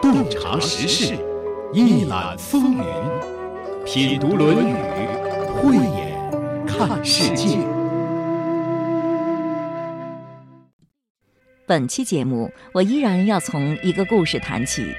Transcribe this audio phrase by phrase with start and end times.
[0.00, 1.14] 洞察时事，
[1.72, 2.84] 一览风云，
[3.84, 4.72] 品读《论语》，
[5.54, 7.58] 慧眼看世界。
[11.66, 14.94] 本期节目，我依然要从一个故事谈起。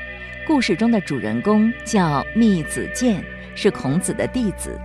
[0.48, 3.24] 故事中的主人公叫密子建，
[3.56, 4.80] 是孔子的弟子。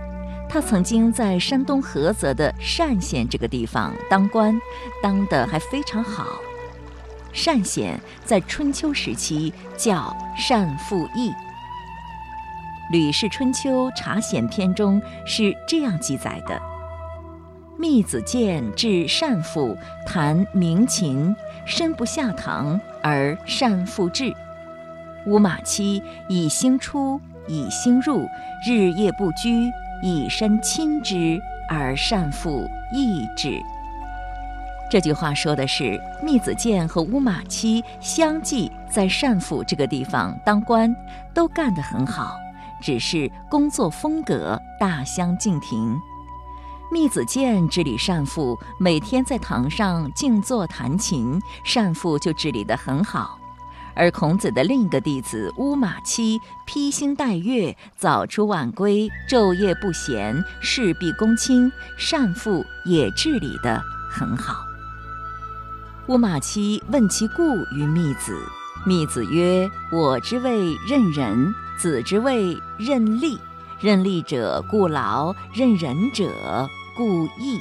[0.49, 4.59] 他曾经在山东菏泽的单县这个地方当官，
[5.01, 6.41] 当得还非常好。
[7.45, 10.15] 单显在春秋时期叫
[10.49, 11.29] 单父义，
[12.91, 16.59] 《吕氏春秋·察贤篇》中是这样记载的：
[17.77, 21.33] 密子建至单父，弹鸣琴，
[21.65, 24.33] 身不下堂，而单父至。
[25.25, 28.27] 吾马期以星出，以星入，
[28.67, 33.61] 日夜不居，以身亲之，而单父益之。
[34.89, 40.95] 这句话说的是，密子建和乌马期相继在单父这个地方当官，
[41.33, 42.37] 都干得很好，
[42.81, 45.93] 只是工作风格大相径庭。
[46.89, 51.37] 密子建治理单父，每天在堂上静坐弹琴，
[51.75, 53.37] 单父就治理得很好。
[53.93, 61.69] 而孔子的另一个弟子乌马期披星戴月，早出晚归，昼夜不闲，事必躬亲，
[62.09, 64.66] 单父也治理得很好。
[66.07, 68.33] 乌马期问其故于密子，
[68.85, 73.37] 密子曰：“我之谓任人，子之谓任力。
[73.81, 77.59] 任力者故劳，任人者故义。”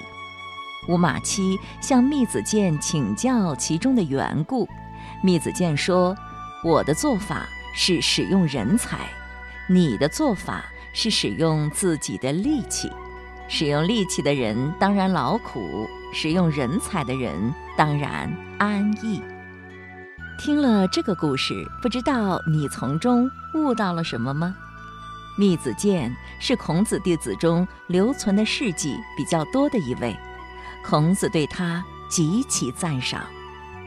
[0.87, 4.69] 乌马期向密子建请教其中的缘故，
[5.25, 6.17] 密子建说
[6.63, 9.11] ：“我的做法是使用人才，
[9.69, 12.89] 你的做法是使用自己的力气。
[13.49, 19.23] 使用力气的人当然劳苦，使用人才的人。”当然安逸。
[20.39, 24.55] 听了这个故事，不知道你从中悟到了什么吗？
[25.39, 30.17] 密子建是孔子弟子中留存的事迹比较多的一位，
[30.83, 33.23] 孔子对他极其赞赏，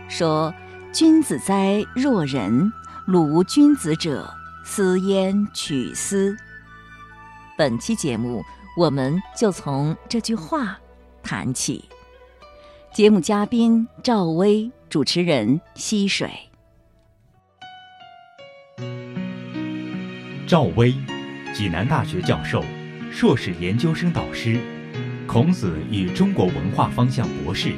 [0.08, 0.54] 说
[0.94, 2.72] ：“君子哉若人！
[3.06, 4.32] 鲁无君子者，
[4.64, 6.38] 斯焉取斯。”
[7.58, 8.44] 本期节目，
[8.78, 10.78] 我们就从这句话
[11.24, 11.90] 谈起。
[12.92, 16.28] 节目嘉宾赵薇，主持人溪水。
[20.48, 20.94] 赵薇，
[21.54, 22.66] 济南大学教授，
[23.12, 24.60] 硕士研究生导师，
[25.28, 27.74] 孔子与中国文化方向博士，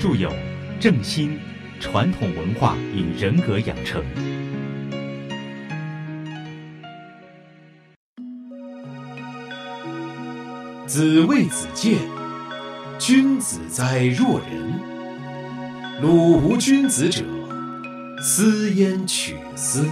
[0.00, 0.28] 著有
[0.80, 1.38] 《正心：
[1.78, 4.02] 传统文化与人格养成》。
[10.88, 12.21] 子谓子建。
[13.04, 14.80] 君子哉若人！
[16.00, 17.24] 鲁无君子者，
[18.22, 19.84] 斯焉取斯？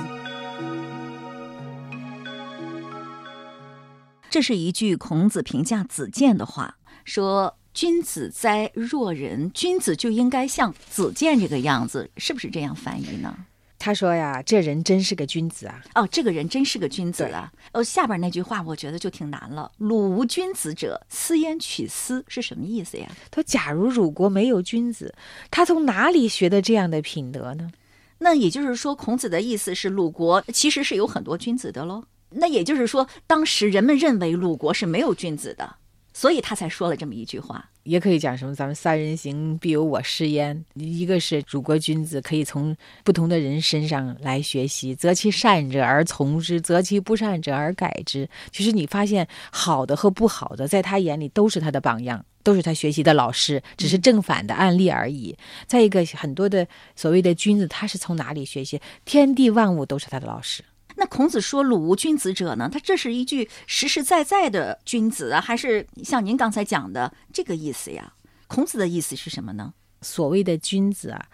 [4.31, 9.50] 这是一句孔子评价子建的话，说：“君子哉若人！
[9.50, 13.37] 君子就应该像子建这个样子，是不是这样翻译呢？”
[13.82, 15.82] 他说呀，这人真是个君子啊！
[15.94, 17.50] 哦，这个人真是个君子啊！
[17.72, 19.72] 哦，下边那句话我觉得就挺难了。
[19.78, 22.22] 鲁无君子者，斯焉取斯？
[22.28, 23.08] 是什么意思呀？
[23.30, 25.14] 他说，假如鲁国没有君子，
[25.50, 27.70] 他从哪里学的这样的品德呢？
[28.18, 32.04] 那也就是说，孔子的意思是，鲁国其实是有很多君子的喽。
[32.28, 35.76] 那也就是说，当时人们认为鲁国是没有君子的。
[36.20, 38.54] 所以他才说了这么一句话，也可以讲什么？
[38.54, 40.62] 咱们三人行，必有我师焉。
[40.75, 48.28] 一个是主国君子，可以从不同的人身上来学习，择其善者而从之，择其不善者而改之。
[48.53, 55.34] 其实你发现好的和不好的，在他眼里都是他的榜样，都是他学习的老师，只是正反的案例而已。
[55.66, 58.78] 再一个，很多的所谓的君子，他是从哪里学习？
[59.06, 60.62] 天地万物都是他的老师。
[61.00, 62.69] 那孔子说“鲁无君子者”呢？
[62.71, 68.12] 他这是一句实实在在的君子啊，还是像您刚才讲的这个意思呀？
[68.47, 69.72] 孔子的意思是什么呢？
[70.03, 71.28] 所谓的君子啊，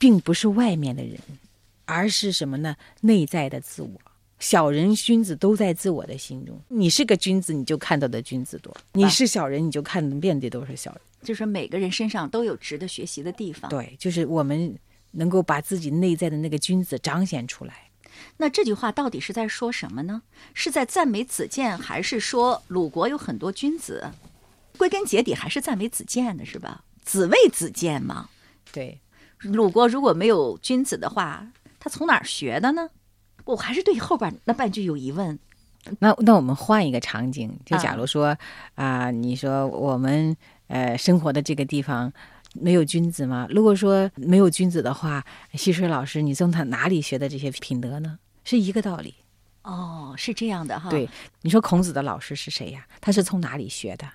[0.00, 1.16] 并不是外面的人，
[1.84, 2.74] 而是什么呢？
[3.02, 3.90] 内在的自我。
[4.40, 6.60] 小人、君子都在自我的心中。
[6.66, 11.00] 你是个君子，你就看到的君子多；你是小人，你就看的遍地都是小人。
[11.22, 13.70] 就是每个人身上都有值得学习的地方。
[13.70, 14.76] 对，就是我们
[15.12, 17.83] 能够把自己内在的那个君子彰显出来。
[18.36, 20.22] 那这句话到底是在说什么呢？
[20.52, 24.10] 是在赞美子建，还是说鲁国有很多君子？
[24.76, 26.82] 归根结底还是赞美子建的，是吧？
[27.04, 28.28] 子谓子建嘛。
[28.72, 29.00] 对，
[29.40, 31.46] 鲁国如果没有君子的话，
[31.78, 32.90] 他从哪儿学的呢？
[33.44, 35.38] 我还是对后边那半句有疑问。
[36.00, 38.36] 那那我们换一个场景，就假如说
[38.74, 40.36] 啊，你说我们
[40.68, 42.12] 呃生活的这个地方。
[42.54, 43.46] 没有君子吗？
[43.50, 45.22] 如果说没有君子的话，
[45.54, 48.18] 溪水老师，你从他哪里学的这些品德呢？
[48.44, 49.14] 是一个道理。
[49.62, 50.90] 哦，是这样的哈。
[50.90, 51.08] 对，
[51.42, 52.86] 你说孔子的老师是谁呀？
[53.00, 54.06] 他是从哪里学的？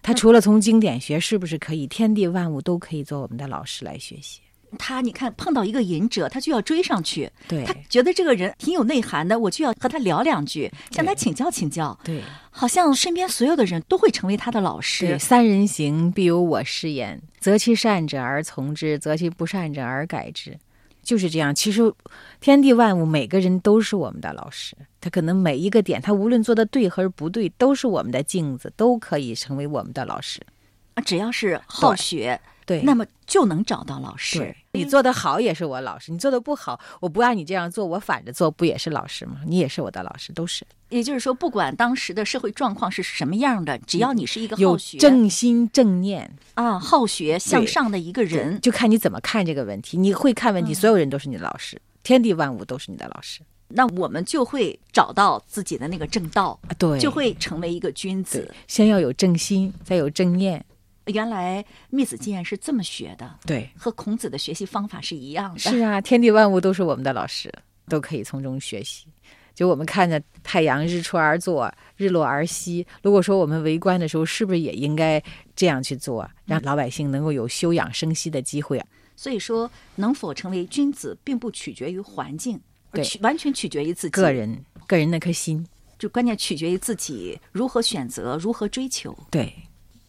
[0.00, 4.40] 他除了从经典学，是不是可以天地万物都可以做我们的老师来学习？
[4.76, 7.30] 他你看碰到一个隐者，他就要追上去。
[7.46, 11.98] 对他觉得这个人挺有内涵的，我就要和他聊两句，向他请教请教。
[12.04, 15.18] 对，好像身边所有的人都会成为他的老对，师。
[15.18, 20.58] 三人行必有我师焉，择其善者而从之，择其不善者而改之。
[21.02, 21.54] 就是这样。
[21.54, 21.90] 其实，
[22.38, 24.76] 天地万物每个人都是我们的老师。
[25.00, 30.42] 他可能每一个点，他无论做的对和不对，都是我们的镜子，都可以成为我们的老师。
[30.92, 32.38] 啊只要是好学，
[32.68, 34.56] 对，那么就能找到老师对。
[34.72, 39.40] 你做的好也是我老师，你做的不好，我不按你这样做，我反着做，不也是老师吗？
[39.46, 49.96] 你也是我的老师，都是也就是说，不管当时的社会状况是什么样的，只要你是一个有好学正心正念，啊、好学向上的一个人，就看你怎么看这个问题。
[49.96, 56.70] 你会看问题，嗯所有人都是你的老师，天地万物都是你的老师那我们就会找到自己的那个正道，啊。
[56.78, 60.64] 对，就会成为一个君子。，先要有正心，再有正念。
[61.08, 65.58] 原来密子建是这么学的，对，和孔子的学习方法是一样的。
[65.58, 67.52] 是啊，天地万物都是我们的老师，
[67.88, 69.06] 都可以从中学习。
[69.54, 72.86] 就我们看着太阳日出而作，日落而息。
[73.02, 75.20] 如果说我们围观的时候，是不是也应该
[75.56, 78.86] 这样去做，让老百姓能够有休养生息的机会啊？
[79.16, 82.60] 所以说，能否成为君子，并不取决于环境，
[82.92, 85.66] 对完全取决于自己个，人个人那颗心，
[85.98, 89.12] 就关键取决于自己如何选择，如何追求。
[89.28, 89.52] 对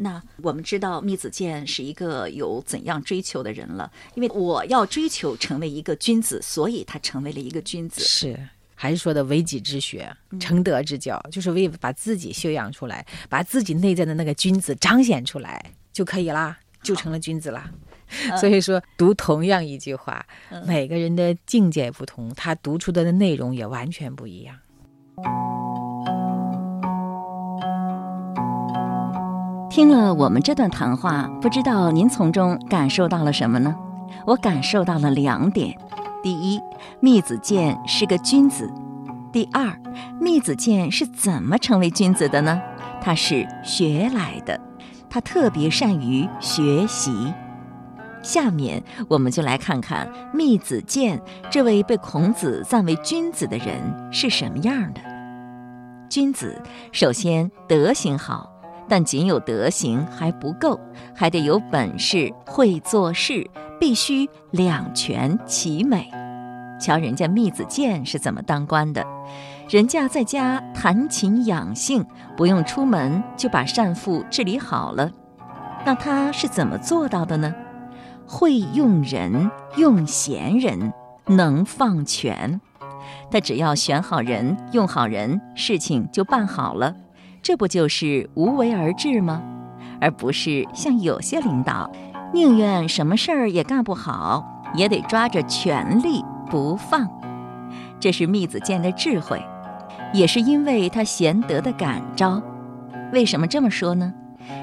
[0.02, 8.02] 那我们知道密子健是一个有怎样追求的人了，因为我要追求成为一个君子，所以他成为了一个君子。
[8.02, 8.40] 是。
[8.82, 10.10] 还是说的为己之学，
[10.40, 15.62] 成德之教，就是为把自己修养出来，把自己内在的那个君子彰显出来
[15.92, 17.70] 就可以啦，就成了君子啦。
[18.40, 20.26] 所以说，读同样一句话，
[20.66, 24.56] 每个人的境界不同，他读出的内容也完全不一样。
[29.70, 33.76] 听了我们这段谈话，不知道您从中感受到了什么呢？
[34.26, 35.78] 我感受到了两点：
[36.24, 36.60] 第一，
[37.00, 38.66] 密子建是个君子；
[39.32, 39.72] 第二，
[40.20, 42.60] 密子建是怎么成为君子的呢？
[43.00, 44.60] 他是学来的，
[45.08, 47.32] 他特别善于学习。
[48.24, 53.76] 下面我们就来看看密子建这位被孔子赞为君子的人
[54.12, 55.00] 是什么样的。
[56.10, 56.60] 君子
[56.92, 58.50] 首先德行好。
[58.90, 60.80] 但仅有德行还不够，
[61.16, 63.48] 还得有本事，会做事，
[63.80, 66.10] 必须两全其美。
[66.82, 69.06] 瞧人家密子建是怎么当官的，
[69.70, 72.06] 人家在家弹琴养性，
[72.36, 75.12] 不用出门就把善妇治理好了。
[75.86, 77.54] 那他是怎么做到的呢？
[78.26, 80.94] 会用人，用贤人，
[81.26, 82.60] 能放权。
[83.30, 86.96] 他只要选好人，用好人，事情就办好了。
[87.50, 89.42] 这不就是无为而治吗？
[90.00, 91.90] 而不是像有些领导，
[92.32, 97.10] 宁愿什么事儿也干不好，也得抓着权力不放。
[98.00, 99.42] 这是密子建的智慧，
[100.14, 102.40] 也是因为他贤德的感召。
[103.12, 104.14] 为什么这么说呢？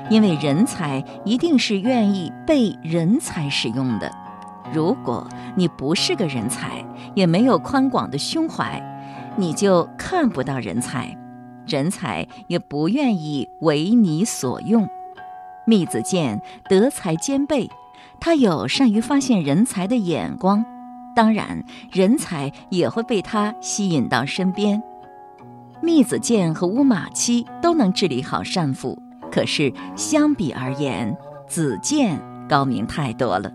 [0.08, 4.08] 因为人才一定是愿意被人才使用的。
[4.72, 6.84] 如果你不是个人才，
[7.16, 8.80] 也没有宽广的胸怀，
[9.34, 11.12] 你就看不到人才。
[11.66, 14.88] 人才也不愿意为你所用。
[15.66, 17.68] 密子建德才兼备，
[18.20, 20.64] 他有善于发现人才的眼光，
[21.14, 24.82] 当然，人才也会被他吸引到身边。
[25.82, 28.96] 密子建和乌马期都能治理好善妇，
[29.30, 31.16] 可是相比而言，
[31.48, 32.18] 子建
[32.48, 33.52] 高明太多了。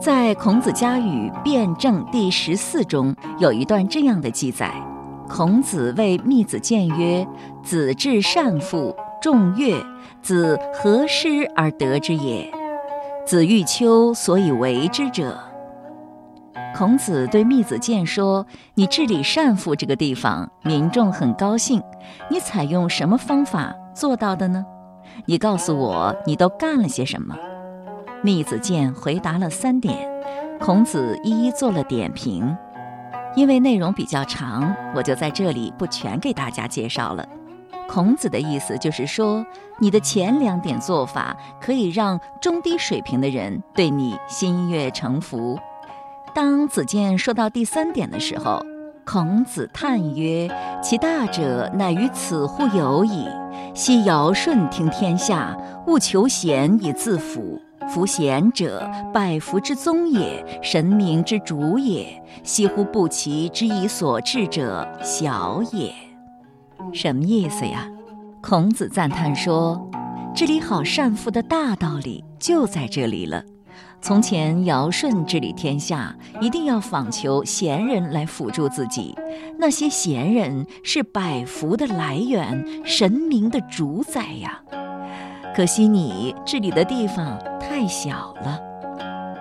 [0.00, 4.74] 在《孔子家语·辩证》第十四中，有一段这样的记载。
[5.34, 7.26] 孔子谓密子建曰
[7.64, 9.82] ：“子至善父，众乐，
[10.20, 12.52] 子何失而得之也？
[13.24, 15.38] 子欲丘所以为之者。”
[16.76, 18.46] 孔子对密子建说
[18.76, 21.82] ：“你治理善父这个地方，民众很高兴。
[22.28, 24.62] 你采用什么方法做到的呢？
[25.24, 27.34] 你告诉我，你都干了些什么？”
[28.22, 29.96] 密子建回答了三点，
[30.60, 32.54] 孔子一一做了点评。
[33.34, 37.26] 因为内容比较长，我就在这里不全给大家介绍了。
[37.88, 39.44] 孔子的意思就是说，
[39.78, 45.58] 你的前两点做法可以让中低水平的人对你心悦诚服。
[46.34, 48.64] 当子建说到第三点的时候，
[49.04, 50.48] 孔子叹曰
[50.82, 53.26] ：“其大者，乃于此乎有矣！
[53.74, 55.54] 昔尧舜听天下，
[55.86, 57.60] 务求贤以自辅。
[57.88, 62.22] 夫贤者，百福之宗也，神明之主也。
[62.42, 65.92] 惜乎不齐之以所治者，小也。
[66.92, 67.88] 什么意思呀？
[68.40, 69.88] 孔子赞叹说
[70.34, 73.44] ：“治理好善福的大道理就在这里了。
[74.00, 79.14] 从前尧舜治理天下，一定要访求贤人来辅助自己。
[79.58, 84.60] 那些贤人是百福的来源，神明的主宰呀。
[85.54, 88.60] 可惜你治理的地方太小了。”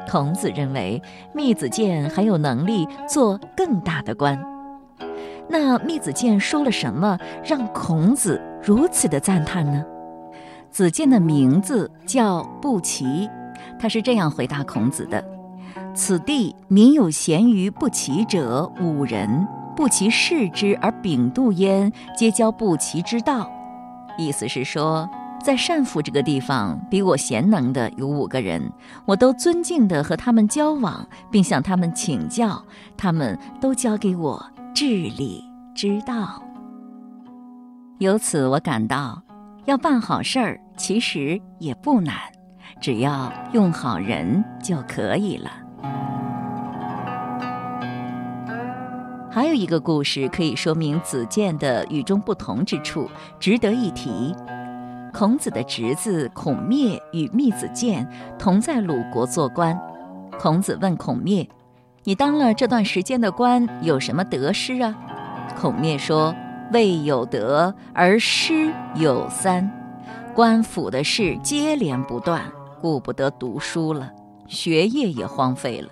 [0.09, 1.01] 孔子认为，
[1.33, 4.37] 密子建还有能力做更大的官。
[5.47, 9.85] 那密子建说了什么，让孔子如此的赞叹呢？
[10.69, 13.29] 子建的名字叫不齐，
[13.79, 15.23] 他是这样回答孔子的
[15.93, 23.49] ：“此地民有贤于不齐者五人，不齐视之而秉度焉，皆教不齐之道。”
[24.17, 25.09] 意思是说，
[25.41, 28.61] 在单府这个地方，比我贤能的有五个人，
[29.05, 32.63] 我都尊敬地和他们交往，并向他们请教，
[32.95, 34.45] 他们都教给我。
[34.73, 35.43] 治理
[35.75, 36.41] 之道。
[37.99, 39.21] 由此我感到，
[39.65, 42.15] 要办好事儿其实也不难，
[42.79, 45.51] 只要用好人就可以了。
[49.29, 54.35] 还有一个故事可以说明子建的与众不同之处，值得一提。
[55.13, 58.07] 孔子的侄子孔灭与密子建
[58.39, 59.79] 同在鲁国做官，
[60.39, 61.47] 孔子问孔灭。
[62.03, 64.97] 你当了这段时间的官，有什么得失啊？
[65.59, 66.33] 孔灭说
[66.73, 69.69] ：“未有得，而失有三。
[70.33, 72.41] 官府的事接连不断，
[72.79, 74.09] 顾不得读书了，
[74.47, 75.89] 学业也荒废了。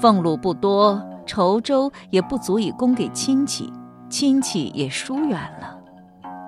[0.00, 3.72] 俸禄不多，稠州也不足以供给亲戚，
[4.08, 5.79] 亲戚也疏远了。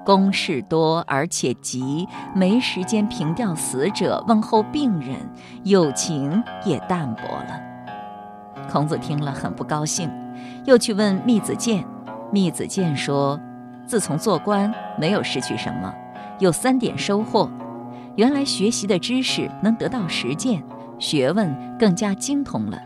[0.04, 5.16] 公事多而且急，没时间凭吊死者，问候病人，
[5.64, 7.61] 友情也淡薄了。”
[8.71, 10.11] 孔子听了很不高兴，
[10.64, 11.85] 又去问密子建。
[12.30, 13.38] 密子建说
[13.87, 15.92] ：“自从做官，没有失去什么，
[16.38, 17.50] 有三点收获。
[18.16, 20.62] 原来学习的知识能得到实践，
[20.99, 22.78] 学问更加精通了。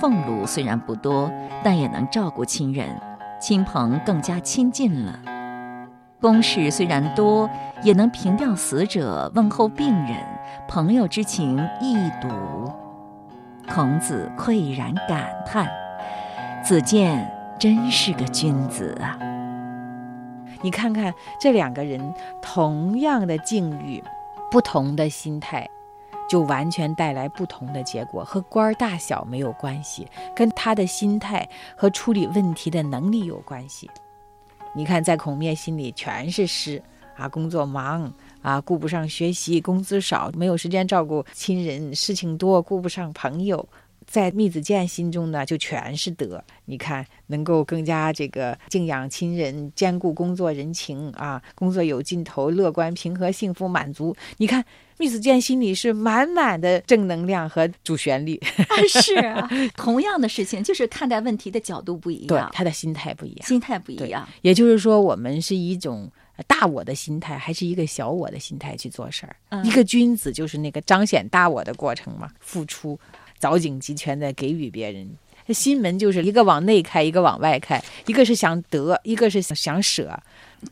[0.00, 1.30] 俸禄虽然不多，
[1.62, 2.88] 但也能照顾亲人，
[3.40, 5.18] 亲朋更加亲近了。
[6.20, 7.48] 公事虽然多，
[7.82, 10.16] 也能凭吊死者，问候病人，
[10.66, 12.28] 朋友之情易笃。”
[13.68, 15.68] 孔子喟然感叹
[16.64, 19.18] ：“子建真是个君子啊！
[20.62, 24.02] 你看看这两个人，同样的境遇，
[24.50, 25.68] 不同的心态，
[26.28, 28.24] 就完全带来不同的结果。
[28.24, 33.90] 和官儿大小没有关系，跟他的心态和处理问题的能力有关系。
[34.76, 36.82] 你看，在孔灭心里全是诗
[37.16, 43.68] 啊，工作忙。”啊，顾不上学习，工资少，没有时间照顾亲人，事情多，顾不上朋友。
[44.06, 46.42] 在密子健心中呢，就全是德。
[46.64, 54.16] 你看，能够更加这个敬仰亲人，兼顾工作人情啊，工作有劲头，乐观平和，幸福满足。
[54.36, 54.64] 你看，
[54.98, 58.40] 密子健心里是满满的正能量和主旋律。
[58.88, 64.26] 是啊，同样的事情，就是看待问题的角度不一样，对他的心态不一样，心态不一样。
[64.42, 66.10] 也就是说，我们是一种。
[66.46, 69.62] 大我的心态还是一个小我的心态去做事儿。
[69.64, 73.00] 一个君子就是那个彰显大我的过程嘛，付出，
[73.40, 75.08] 凿井集权的给予别人。
[75.48, 80.20] 心门就是一个往内开，一个往外开，一个是想得，一个是想舍。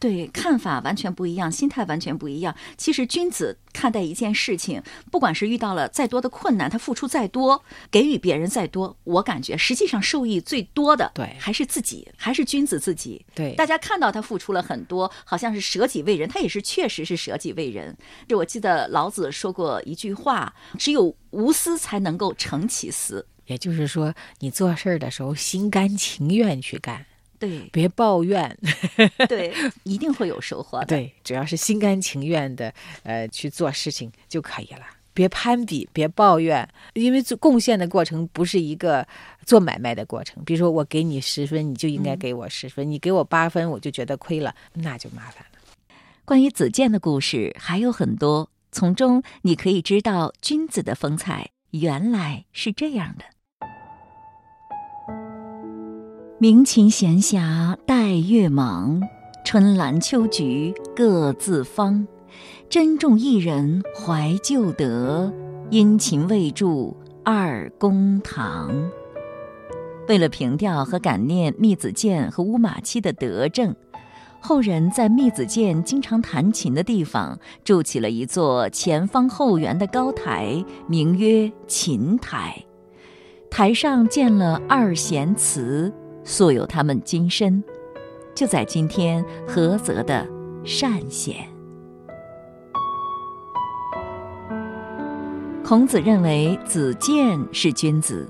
[0.01, 2.55] 对，看法完全不一样，心态完全不一样。
[2.77, 13.25] 其实君子看待一件事情，不管是遇到了再多的困难，他付出再多，给予别人再多，我感觉实际上受益最多的，对，还是自己，还是君子自己。
[13.35, 17.97] 对，大家看到他付出了很多，好像是舍己为人，他也是确实是舍己为人。
[18.27, 23.27] 就我记得老子说过一句话：只有无私才能够成其私。
[23.47, 27.05] 也就是说，你做事儿的时候心甘情愿去干。
[27.47, 28.57] 对，别抱怨，
[29.29, 30.87] 对，一定会有收获的。
[30.87, 32.73] 对，只要是心甘情愿的，
[33.03, 34.81] 呃，去做事情就可以了。
[35.13, 39.07] 别攀比，别抱怨，因为做贡献的过程不是一个
[39.47, 40.43] 做买卖的过程。
[40.45, 45.59] 比如说，我给你十分，你就应该给我十分；你给我八分，我就觉得亏了，那就麻烦了。
[46.25, 53.25] 关于子建的故事还有很多，从中你可以知道君子的风采原来是这样的。
[56.39, 59.01] 鸣琴闲暇待月忙，
[59.45, 62.05] 春兰秋菊各自芳。
[62.69, 65.33] 珍重一人怀旧德，
[65.71, 68.75] 殷勤为助二公堂。
[70.09, 73.73] 为了凭吊和感念密子建和乌马期的德政，
[74.41, 82.61] 后人在密子建经常弹琴的地方筑起了一座前方后圆的高台，名曰琴台。
[83.49, 85.93] 台上建了二弦祠，
[86.25, 87.63] 素有他们金身，
[88.35, 90.27] 就在今天菏泽的
[90.81, 91.37] 单县。
[95.63, 98.29] 孔子认为子建是君子，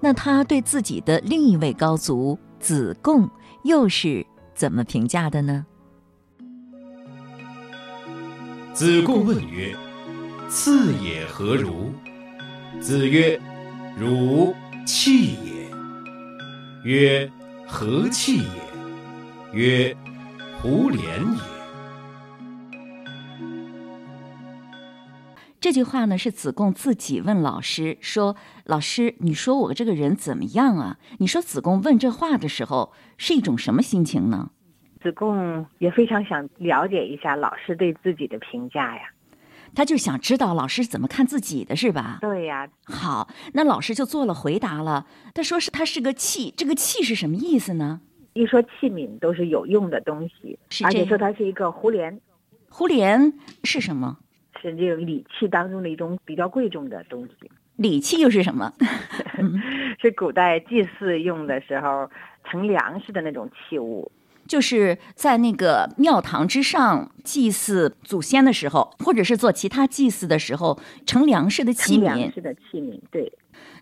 [0.00, 3.28] 那他对自己的另一位高足子贡
[3.64, 4.24] 又是？
[4.54, 5.66] 怎么评价的呢？
[8.72, 9.74] 子贡问曰
[10.48, 11.92] ：“次也何如？”
[12.80, 13.40] 子曰
[13.98, 14.54] ：“汝
[14.86, 15.53] 气也。”
[16.84, 17.30] 曰
[17.66, 18.48] ：“何气也？”
[19.58, 19.96] 曰
[20.60, 21.40] ：“胡连也。”
[25.58, 28.36] 这句话呢，是子贡自己问老师说
[28.66, 34.50] ：“老师，你说我这个人怎么样啊？”你说子贡问这话的时候是一种什么心情呢？
[35.02, 39.04] 子贡也非常想了解一下老师对自己的评价呀，
[39.74, 42.18] 他就想知道老师怎么看自己的是吧？
[42.20, 42.68] 对呀。
[42.84, 45.06] 好，那老师就做了回答了。
[45.34, 48.00] 他说是他是个器，这个器是什么意思呢？
[48.34, 52.20] 一说器皿都是有用的东西，而且说它是一个胡莲。
[52.68, 54.18] 胡莲是什么？
[54.60, 57.50] 是这种礼器当中的一种比较贵重的东西。
[57.76, 58.72] 礼器又是什么？
[60.02, 62.10] 是古代祭祀用的时候
[62.50, 64.10] 盛粮食的那种器物。
[64.46, 72.14] 就是在那个庙堂之上祭祀祖先的时候，或者是做其他祭祀的时候盛粮食的器皿。
[72.14, 73.32] 粮食的器皿，对。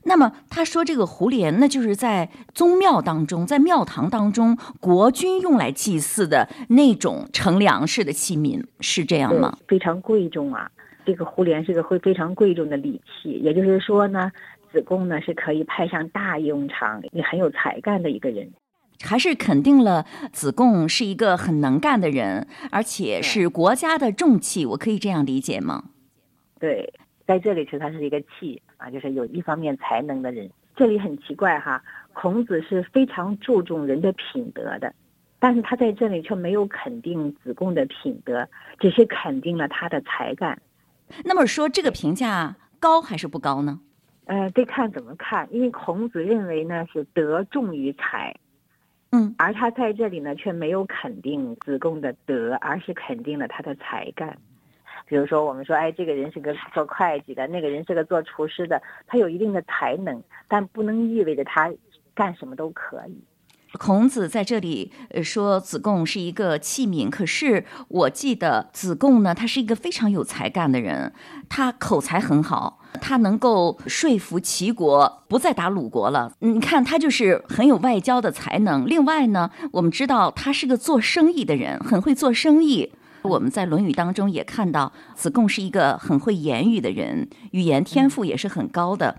[0.05, 9.57] 那么他说这个胡莲，那就是在宗庙当中，在庙堂当中，国君用来祭祀的那种盛粮食的器皿，是这样吗？
[9.69, 10.71] 非常贵重啊！
[11.07, 14.31] 这个胡莲是个会非常贵重的礼器，也就是说呢，
[14.73, 18.49] 子贡呢是可以派上大用场，也很有才干的一个人。
[19.05, 25.85] 还是肯定了子贡是一个很能干的人，而且是国家的重器，我可以这样理解吗？
[26.59, 26.93] 对，
[27.27, 30.49] 在这里其实他是一个器啊，就是有一方面才能的人。
[30.75, 31.83] 这里很奇怪哈，
[32.13, 34.95] 孔子是非常注重人的品德的，
[35.39, 38.49] 但是他在这里却没有肯定子贡的品德，
[38.79, 40.59] 只是肯定了他的才干。
[41.25, 43.81] 那么说这个评价高还是不高呢？
[44.25, 48.35] 呃，得看怎么看，因为孔子认为呢是德重于才。
[49.15, 54.37] 嗯，而他在这里呢，却没有肯定子贡的德，而是肯定了他的才干。
[55.07, 61.71] 比如说，我们说，哎，这个人是个做会计的，那个人是个做厨师的，他有一定的才能，但不能意味着他
[62.15, 63.23] 干什么都可以。
[63.79, 71.13] 孔子在这里呃说子贡是一个器皿，可是我记得子贡呢，他是一个非常有才干的人，
[71.49, 76.33] 他口才很好，他能够说服齐国不再打鲁国了。
[76.41, 78.87] 你看他就是很有外交的才能。
[78.87, 82.93] 另外呢，我们知道他是个做生意的人，很会做生意。
[83.23, 89.19] 我们在《论语》当中也看到子贡是一个很会言语的人，语言天赋也是很高的。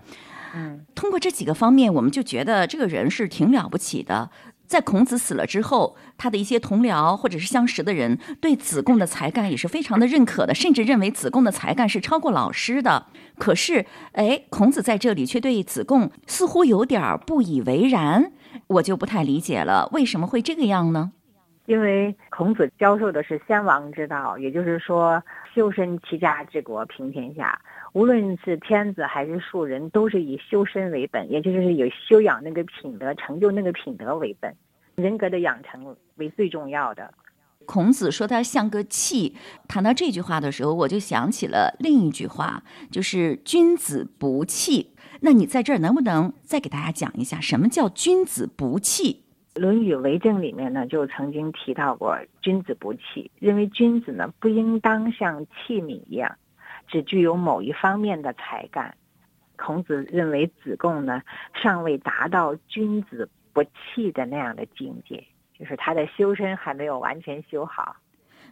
[0.95, 4.29] 通过这几个方面，我们就觉得这个人是挺了不起的。
[4.65, 13.05] 在孔子死了之后，他的一些同僚或者是相识的人对子贡的才干也是非常的认可的，甚至认为子贡的才干是超过老师的。
[13.37, 18.31] 可是，哎，孔子在这里却对子贡似乎有点不以为然，
[18.67, 21.11] 我就不太理解了，为什么会这个样呢？
[21.65, 25.21] 因为孔子教授的是先王之道，也就是说
[25.53, 27.59] 修身齐家治国平天下。
[27.93, 34.51] 无论是天子还是庶人，都是以修身为本，也就是以修养那个品德、成就那个品德为本，
[34.95, 37.13] 人格的养成为最重要的。
[37.65, 39.36] 孔子说他像个器，
[39.67, 44.89] 谈到这句话的时候，我就想起了另一句话，就是“君子不器”。
[45.21, 49.23] 那你在这儿能不能再给大家讲一下，什么叫“君子不器”？
[49.62, 56.36] 《论语为政》里面呢，就曾经提到过“君子不器”，认为君子呢不应当像器皿一样。
[56.93, 58.95] 只具有某一方面的才干，
[59.56, 61.23] 孔子认为子贡呢
[61.56, 65.23] 尚未达到君子不器的那样的境界，
[65.58, 67.95] 就是他的修身还没有完全修好。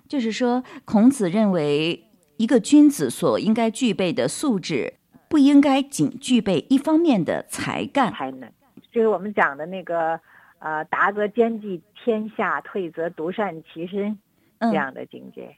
[0.07, 2.03] 就是说，孔子认为
[2.37, 4.95] 一个君子所应该具备的素质，
[5.29, 8.51] 不应该仅具备一方面的才干才能，
[8.91, 10.19] 就是我们讲的那个
[10.57, 14.17] 呃，达则兼济天下，退则独善其身
[14.59, 15.55] 这样的境界。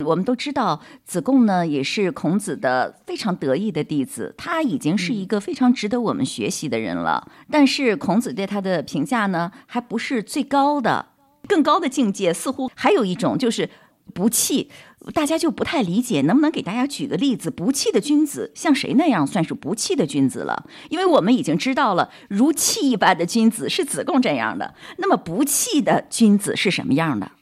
[0.00, 7.30] 我们都知道，子贡呢也是孔子的非常得意的弟子，他已经是一个非常值得我们学习的人了。
[7.50, 11.06] 但是孔子对他的评价呢，还不是最高的，
[11.46, 13.68] 更高的境界似乎还有一种就是
[14.12, 14.70] 不弃。
[15.12, 17.50] 大家就不太理解，能不能给大家举个例子？
[17.50, 20.64] 不弃的君子像谁那样算是不弃的君子了？
[20.88, 24.74] 因为我们已经知道了，如弃一般的君子是子贡这样的。
[24.96, 27.32] 那么不弃的君子是什么样的？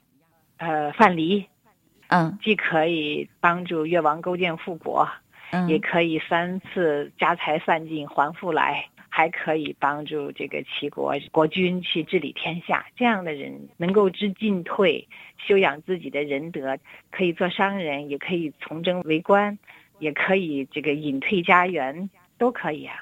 [0.58, 1.46] 呃范蠡，
[2.12, 5.08] 嗯既可以帮助越王勾践复国，
[5.50, 12.84] 嗯，也可以三次家财散尽还复来，还可以帮助这个齐国国君去治理天下。
[12.96, 16.76] 这样的人能够知进退，修养自己的仁德，
[17.10, 19.58] 可以做商人，也可以从政为官，
[19.98, 22.94] 也可以这个隐退家园，都可以啊。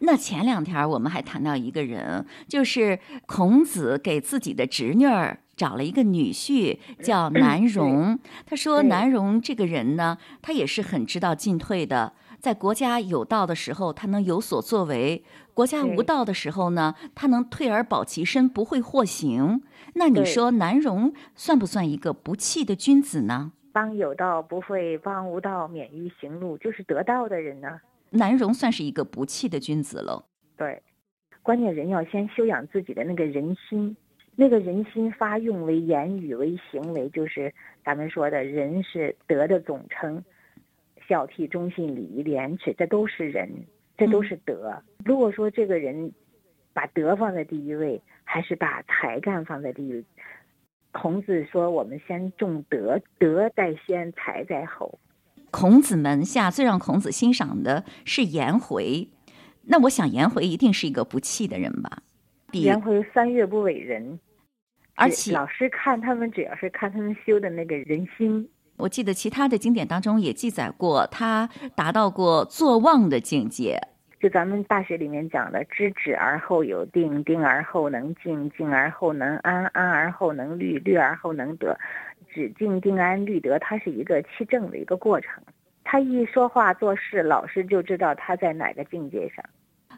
[0.00, 8.18] 那前两天我们还谈到一个人，就是孔子给自己的侄女儿找了一个女婿，叫 南荣。
[8.46, 12.14] 他说南荣这个人呢，他也是很知道进退的。
[12.38, 19.60] 在国家有道的时候，他能有所作为；国家无道的时候呢，他能退而保其身，不会获刑。
[19.92, 23.52] 那你说南荣算不算一个不弃的君子呢？
[23.70, 27.68] 帮有道不会，帮无道免于行路，就是得道的人呢。
[28.08, 30.24] 南荣算是一个不弃的君子了。
[30.56, 30.82] 对，
[31.42, 33.94] 关键人要先修养自己的那个人心，
[34.40, 37.52] 那个人心发用为言语为行为，就是
[37.84, 40.24] 咱们说的人是德的总称，
[41.06, 43.46] 孝悌忠信礼义廉耻，这都是人，
[43.98, 44.82] 这都是德。
[45.04, 46.10] 如果说这个人
[46.72, 50.02] 把德放在第一位，还是把才干放在第一位？
[50.90, 54.98] 孔子说：“我们先重德，德在先，才在后。”
[55.52, 59.06] 孔子门下最让孔子欣赏的是颜回，
[59.64, 62.02] 那我想颜回一定是一个不弃的人吧？
[62.52, 64.29] 颜回三月不伟人，只
[65.00, 73.80] 而且老师看他们，主要是看他们修的那个人心，我记得其他的经典当中也记载过，他达到过坐忘的境界。
[74.20, 81.78] 就咱们大学里面讲的“知止而后有定，定而后能静，静而后能安，安而后能虑，虑而后能得”。
[82.32, 85.42] 止静定安虑得，它是一个气正的一个过程。
[85.82, 89.42] 他一说话做事，老师就知道他在哪个境界上。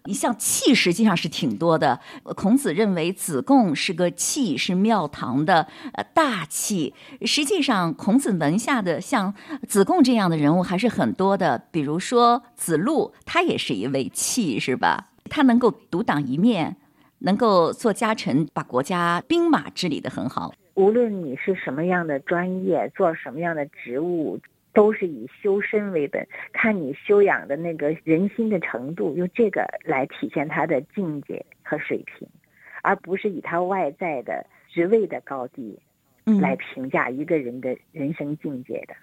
[0.04, 2.00] 你像气实际上是挺多的。
[2.36, 6.94] 孔子认为子贡是个气，是庙堂的呃大气。
[7.24, 9.34] 实际上，孔子门下的像
[9.68, 11.66] 子贡这样的人物还是很多的。
[11.70, 15.08] 比如说子路，他也是一位气，是吧？
[15.30, 16.76] 他能够独当一面，
[17.20, 20.52] 能够做家臣，把国家兵马治理得很好。
[20.74, 24.38] 无论你是什么样的专业，做什么样的职务，
[24.72, 32.26] 都是以修身为本，看你修养的那个人心的程度，用这个来体现他的境界和水平，
[32.82, 35.78] 而不是以他外在的职位的高低
[36.24, 38.94] 嗯，来评价一个人的人生境界的。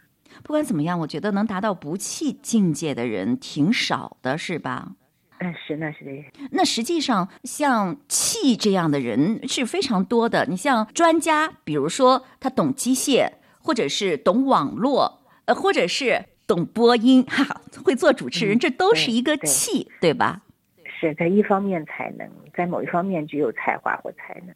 [0.43, 4.93] 不管怎么样，我觉得能达到不弃境界的人挺少的，是吧？
[5.39, 6.11] 嗯，是那是的
[6.51, 10.45] 那实际上，像气这样的人是非常多的。
[10.47, 15.18] 你像专家，比如说他懂机械，或者是懂网络，
[15.49, 20.43] 呃，或者是懂播音，哈，会做主持人，嗯这都是一个气，对吧？
[20.85, 24.55] 是在一方面才能，在某一方面具有才华或才能，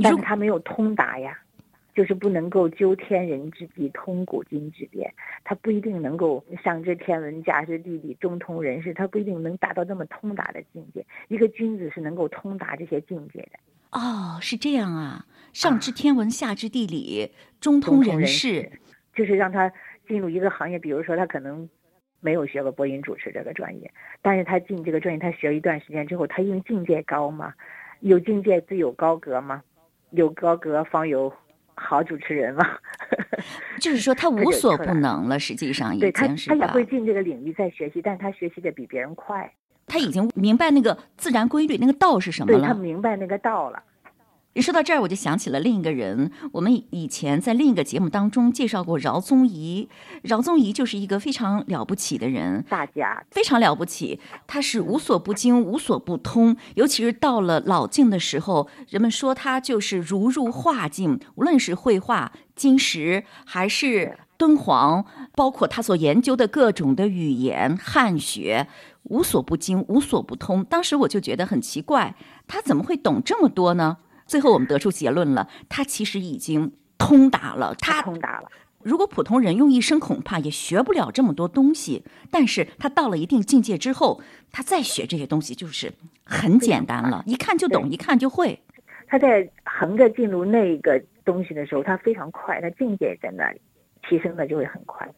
[0.00, 1.36] 但是他没有通达呀，
[1.96, 5.12] 就是不能够究天人之际，通古今之变。
[5.42, 11.04] 他不一定能够上知天文，下知地理，中通人事，他不一定能达到那么通达的境界。
[11.26, 13.58] 一个君子是能够通达这些境界的，
[13.90, 18.70] 哦，是这样啊，上知天文，下知地理，中通人事，
[19.16, 19.72] 就是让他
[20.06, 21.68] 进入一个行业，比如说他可能。
[22.20, 23.90] 没有学过播音主持这个专业，
[24.22, 27.52] 但是他进这个专业，他学了一段时间之后，他因为境界高嘛，
[28.00, 29.62] 有境界自有高阁嘛，
[30.12, 31.30] 有高阁方有
[31.74, 32.78] 好主持人嘛。
[33.78, 35.38] 就是说他无所不能了。
[35.38, 36.56] 实际上已对他经，是吧？
[36.56, 39.52] 他也会进这个领域再学习，但是他学习的比别人快，
[39.86, 42.72] 他已经明白那个自然规律，那个道是什么对他。
[42.72, 43.82] 明白那个道了。
[44.54, 46.30] 一说到这儿，我就想起了另一个人。
[46.52, 49.88] 我们以前在另一个节目当中介绍过饶宗颐，
[50.22, 54.20] 饶宗颐就是一个非常了不起的人，大家非常了不起。
[54.46, 56.56] 他是无所不精，无所不通。
[56.76, 68.68] 尤其是到了老境的时候，人们说他就是如入画境，无论是绘画、金石，还是敦煌，包括他所研究的各种的语言、汉学，
[69.02, 70.64] 无所不精，无所不通。
[70.64, 72.14] 当时我就觉得很奇怪，
[72.46, 73.96] 他怎么会懂这么多呢？
[74.26, 77.74] 最后我们得出结论了，他其实已经通达了。
[77.78, 78.50] 他通达了，
[78.82, 82.04] 如果普通人用一生，恐怕也学不了这么多东西。
[82.30, 85.92] 但是他到了一定境界之后，他再学这些东西就是
[86.24, 88.60] 很简单了，一看就懂，一看就会。
[89.06, 93.60] 他在横着进入那个东西的时候，他非常快，他境界在那里，
[94.08, 95.08] 提升的就会很快。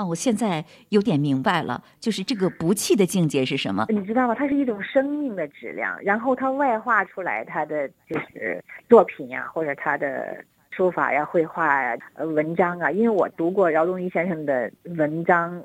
[0.00, 3.84] 啊，我现在有点明白了，就是这个不弃的境界是什么？
[3.90, 4.34] 你知道吗？
[4.34, 12.90] 它是一种生命的质量，然后它外化出来，它的就是作品呀，或者他的书法呀、绘画呀、呃文章啊。
[12.90, 15.62] 因为我读过饶宗颐先生的文章，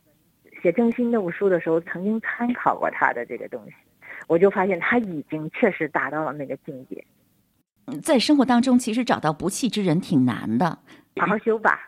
[0.61, 3.73] 写《正心那部书的时候，曾经参考过他的这个东西，
[4.27, 7.01] 我就发现他已经确实达到了那个境界。
[8.03, 10.77] 在生活当中，其实找到不弃之人挺难的。
[11.21, 11.79] 好好修吧。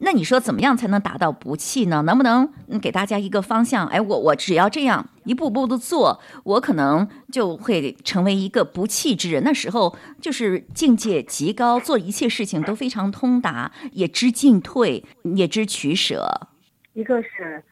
[0.00, 2.02] 那你说怎么样才能达到不弃呢？
[2.02, 2.48] 能不能
[2.80, 3.86] 给大家一个方向？
[3.88, 9.42] 哎，我我只要这样一步步的做，我可能就会成为一个不弃之人。
[9.42, 16.48] 那时候就是境界极高，做一切事情都非常通达，也知进退，也知取舍。
[16.92, 17.62] 一个是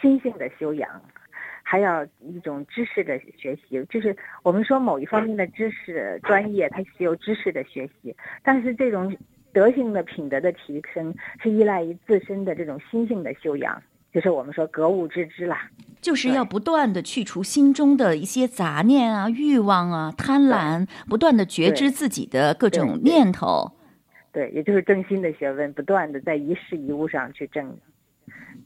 [0.00, 0.88] 心性的修养，
[1.62, 3.84] 还要一种知识的学习。
[3.90, 9.14] 就是我们说某一方面的知识专业，它是有知识的学习，但是这种。
[9.52, 13.82] 德性的品德的提升是依赖于自身的这种心性的修养，
[14.12, 15.68] 就是我们说格物致知啦，
[16.00, 23.72] 就是要不断的去除心中的一些杂念啊、欲望啊、贪婪，不断的觉知自己的各种念头。
[24.32, 27.76] 对，也就是正心的学问，不断的在一事一物上去正，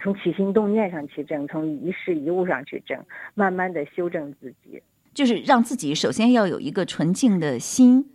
[0.01, 3.03] 从起心动念上去正，从一事一物上去正，
[3.35, 4.83] 慢慢的修正自己，
[5.15, 8.11] 就是让自己首先要有一个纯净的心。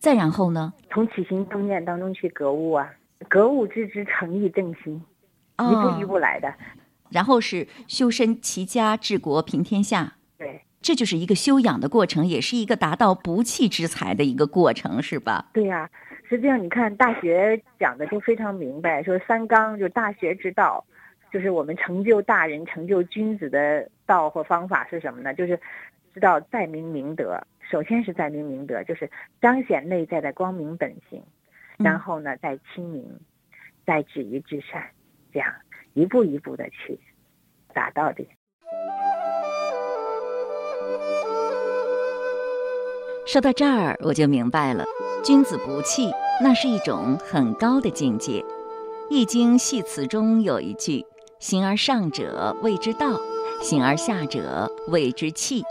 [0.00, 0.72] 再然后呢？
[0.90, 2.90] 从起心动念当中去格物啊，
[3.28, 4.94] 格物致知，诚意正心，
[5.58, 6.50] 一步一步来的。
[7.10, 10.14] 然后是修身齐家治国平天下。
[10.38, 15.50] 对，这就是一个修养的过程，也是一个达到不弃之才的一个过程，是吧？
[15.52, 15.90] 对呀，
[16.26, 20.82] 实际上你看大学讲的就非常明白，说三纲就是大学之道，
[21.30, 25.34] 就是我们成就大人、成就君子的道或方法是什么呢？
[25.34, 25.60] 就是
[26.14, 27.38] 知道在明明德。
[27.70, 29.08] 首先是在明明德，就是
[29.40, 31.22] 彰显内在的光明本性，
[31.78, 33.08] 然后呢，再亲民，
[33.86, 34.84] 再止于至善，
[35.32, 35.48] 这样
[35.94, 36.98] 一步一步的去
[37.72, 38.26] 达到的。
[43.24, 44.84] 说到这儿，我就明白了，
[45.22, 46.10] 君子不器，
[46.42, 48.40] 那是一种很高的境界。
[49.08, 51.06] 《易经》系辞中有一句
[51.38, 53.16] ：“形而上者谓之道，
[53.62, 55.62] 形而下者谓之器。”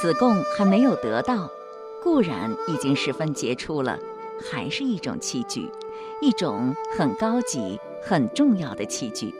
[0.00, 1.48] 子贡还没有得到，
[2.02, 3.98] 固然已经十分杰出了，
[4.50, 5.70] 还是一种器具，
[6.20, 9.34] 一种很高级、很重要的器具。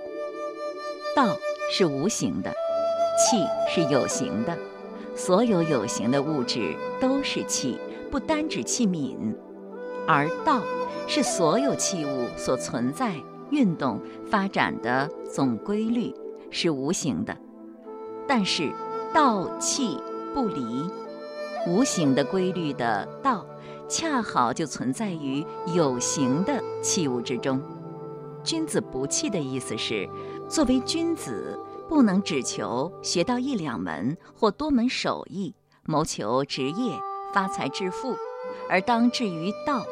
[1.14, 1.36] 道
[1.70, 2.50] 是无形的，
[3.18, 4.56] 气是有形的，
[5.14, 7.78] 所有有形的物质都是气，
[8.10, 9.34] 不单指器皿，
[10.06, 10.62] 而道
[11.06, 13.14] 是所有器物所存在、
[13.50, 16.14] 运动、发展的总规律，
[16.50, 17.36] 是无形的。
[18.26, 18.72] 但是
[19.12, 19.98] 道气。
[20.34, 20.90] 不离
[21.66, 23.46] 无形的规律的道，
[23.88, 27.60] 恰好就存在于有形的器物之中。
[28.42, 30.06] 君子不器的意思是，
[30.48, 36.92] 作为君子，不能只求学到一两门或多门手艺，谋求职业
[37.32, 38.14] 发财致富，
[38.68, 39.86] 而当至于道，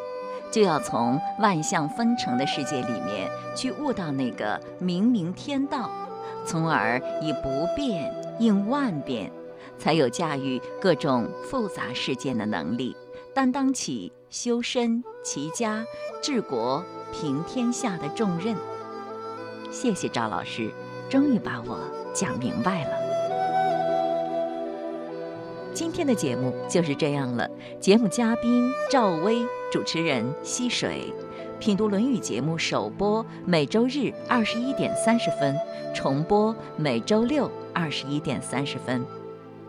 [0.51, 5.89] 就要从万象纷呈的世界里面去悟到那个明明天道，
[6.45, 9.33] 从而以不变应万变。
[9.83, 12.97] 才有驾驭各种复杂事件的能力，
[13.35, 15.85] 担当起修身齐家
[16.23, 18.55] 治国平天下的重任。
[19.73, 20.71] 谢谢赵老师，
[21.11, 21.81] 终于把我
[22.15, 22.91] 讲明白了。
[25.75, 27.51] 今天的节目就是这样了。
[27.81, 31.13] 节目嘉宾赵薇，主持人溪水。
[31.59, 35.57] 品读《论语》节目首播每周日二十一点三十分，
[35.93, 39.05] 重播每周六二十一点三十分。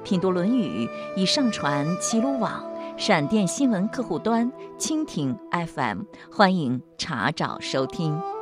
[0.04, 0.86] 品读《论语》
[1.16, 2.64] 已上传齐鲁网、
[2.98, 8.33] 闪电新闻客户端、蜻蜓 FM，欢迎查找收听。